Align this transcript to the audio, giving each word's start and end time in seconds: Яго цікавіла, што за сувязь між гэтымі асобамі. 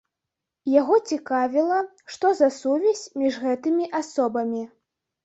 Яго 0.81 0.95
цікавіла, 1.15 1.77
што 2.13 2.31
за 2.39 2.49
сувязь 2.55 3.03
між 3.25 3.37
гэтымі 3.45 3.85
асобамі. 4.01 4.65